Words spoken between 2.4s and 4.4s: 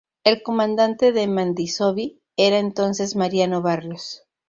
entonces Mariano Barrios.